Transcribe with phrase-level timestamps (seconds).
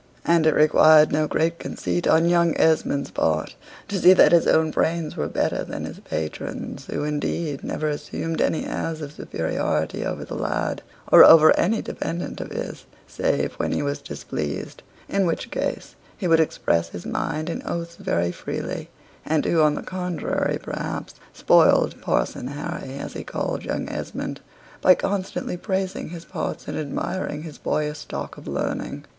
[0.25, 3.55] And it required no great conceit on young Esmond's part
[3.87, 8.41] to see that his own brains were better than his patron's, who, indeed, never assumed
[8.41, 13.71] any airs of superiority over the lad, or over any dependant of his, save when
[13.71, 18.89] he was displeased, in which case he would express his mind in oaths very freely;
[19.23, 24.41] and who, on the contrary, perhaps, spoiled "Parson Harry," as he called young Esmond,
[24.81, 29.05] by constantly praising his parts and admiring his boyish stock of learning.